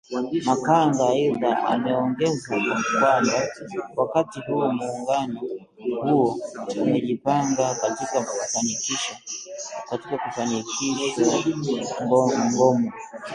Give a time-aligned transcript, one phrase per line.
[0.47, 2.55] Makanga aidha ameongeza
[2.99, 3.39] kwamba
[4.01, 5.39] wakati huu muungano
[6.03, 6.39] huo
[6.81, 9.15] umejipanga katika kufanikisho
[12.45, 12.91] mgomo